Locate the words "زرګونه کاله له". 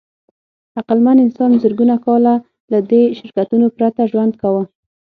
1.63-2.79